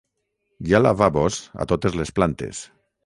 Hi 0.69 0.73
ha 0.73 0.79
lavabos 0.81 1.37
a 1.67 1.67
totes 1.73 1.99
les 2.01 2.13
plantes. 2.21 2.65